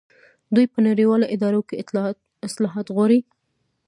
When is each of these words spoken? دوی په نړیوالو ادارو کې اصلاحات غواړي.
دوی 0.55 0.65
په 0.73 0.79
نړیوالو 0.87 1.31
ادارو 1.33 1.61
کې 1.67 1.81
اصلاحات 2.47 2.87
غواړي. 2.95 3.19